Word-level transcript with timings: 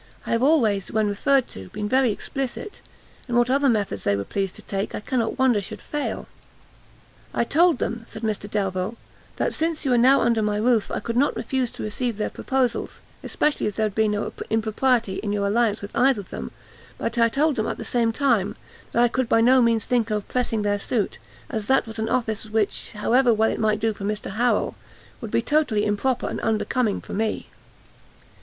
I 0.25 0.31
have 0.31 0.41
always, 0.41 0.91
when 0.91 1.07
referred 1.07 1.47
to, 1.49 1.69
been 1.69 1.87
very 1.87 2.11
explicit; 2.11 2.81
and 3.27 3.37
what 3.37 3.51
other 3.51 3.69
methods 3.69 4.03
they 4.03 4.15
were 4.15 4.23
pleased 4.23 4.55
to 4.55 4.63
take, 4.63 4.95
I 4.95 4.99
cannot 4.99 5.37
wonder 5.37 5.61
should 5.61 5.79
fail." 5.79 6.27
"I 7.35 7.43
told 7.43 7.77
them," 7.77 8.07
said 8.09 8.23
Mr 8.23 8.49
Delvile, 8.49 8.97
"that, 9.35 9.53
since 9.53 9.85
you 9.85 9.91
were 9.91 9.99
now 9.99 10.21
under 10.21 10.41
my 10.41 10.57
roof, 10.57 10.89
I 10.89 11.01
could 11.01 11.15
not 11.17 11.35
refuse 11.35 11.69
to 11.73 11.83
receive 11.83 12.17
their 12.17 12.31
proposals, 12.31 13.01
especially 13.23 13.67
as 13.67 13.75
there 13.75 13.85
would 13.85 13.93
be 13.93 14.07
no 14.07 14.33
impropriety 14.49 15.17
in 15.17 15.31
your 15.33 15.45
alliance 15.45 15.83
with 15.83 15.95
either 15.95 16.21
of 16.21 16.31
them 16.31 16.49
but 16.97 17.19
I 17.19 17.29
told 17.29 17.55
them, 17.57 17.67
at 17.67 17.77
the 17.77 17.83
same 17.83 18.11
time, 18.11 18.55
that 18.93 19.03
I 19.03 19.07
could 19.07 19.29
by 19.29 19.41
no 19.41 19.61
means 19.61 19.85
think 19.85 20.09
of 20.09 20.27
pressing 20.27 20.63
their 20.63 20.79
suit, 20.79 21.19
as 21.47 21.67
that 21.67 21.85
was 21.85 21.99
an 21.99 22.09
office 22.09 22.45
which, 22.45 22.93
however 22.93 23.31
well 23.35 23.51
it 23.51 23.59
might 23.59 23.79
do 23.79 23.93
for 23.93 24.03
Mr 24.05 24.31
Harrel, 24.31 24.75
would 25.21 25.29
be 25.29 25.43
totally 25.43 25.85
improper 25.85 26.27
and 26.27 26.39
unbecoming 26.41 27.01
for 27.01 27.13
me." 27.13 27.49